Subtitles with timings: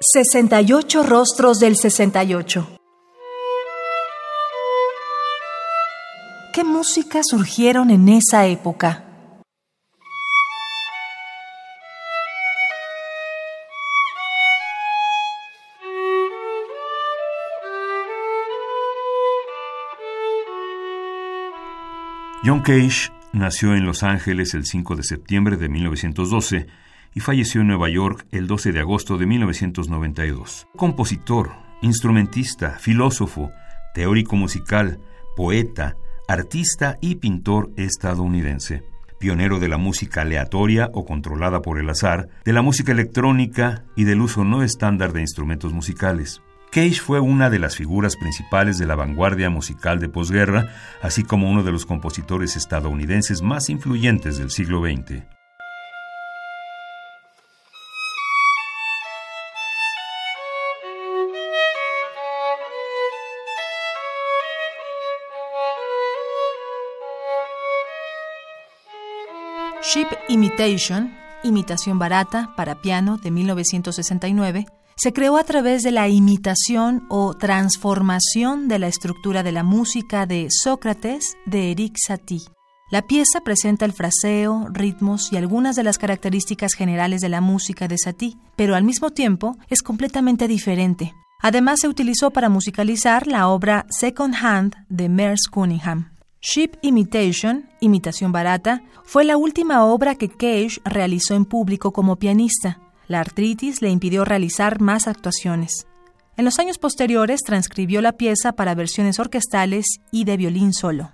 [0.00, 2.68] 68 rostros del 68.
[6.52, 9.04] ¿Qué música surgieron en esa época?
[22.44, 26.66] John Cage nació en Los Ángeles el 5 de septiembre de 1912
[27.14, 30.66] y falleció en Nueva York el 12 de agosto de 1992.
[30.76, 33.52] Compositor, instrumentista, filósofo,
[33.94, 34.98] teórico musical,
[35.36, 35.96] poeta,
[36.26, 38.82] artista y pintor estadounidense.
[39.18, 44.04] Pionero de la música aleatoria o controlada por el azar, de la música electrónica y
[44.04, 46.42] del uso no estándar de instrumentos musicales.
[46.70, 51.48] Cage fue una de las figuras principales de la vanguardia musical de posguerra, así como
[51.48, 55.22] uno de los compositores estadounidenses más influyentes del siglo XX.
[69.86, 74.64] Ship Imitation, imitación barata para piano de 1969,
[74.96, 80.24] se creó a través de la imitación o transformación de la estructura de la música
[80.24, 82.40] de Sócrates de Eric Satie.
[82.90, 87.86] La pieza presenta el fraseo, ritmos y algunas de las características generales de la música
[87.86, 91.12] de Satie, pero al mismo tiempo es completamente diferente.
[91.42, 96.13] Además se utilizó para musicalizar la obra Second Hand de Merce Cunningham.
[96.46, 102.80] Ship Imitation, imitación barata, fue la última obra que Cage realizó en público como pianista.
[103.08, 105.86] La artritis le impidió realizar más actuaciones.
[106.36, 111.12] En los años posteriores transcribió la pieza para versiones orquestales y de violín solo.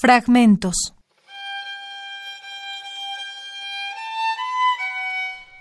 [0.00, 0.94] Fragmentos.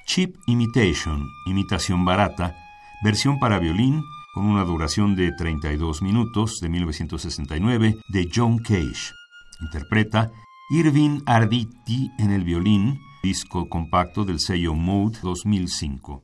[0.05, 2.55] Cheap Imitation, imitación barata,
[3.03, 4.03] versión para violín
[4.35, 9.11] con una duración de 32 minutos de 1969 de John Cage.
[9.59, 10.29] Interpreta
[10.69, 16.23] Irving Arditi en el violín, disco compacto del sello Mode 2005.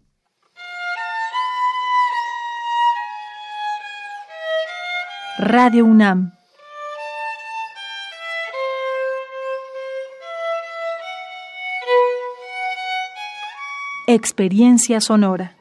[5.39, 6.42] Radio UNAM
[14.13, 15.55] Experiencia sonora.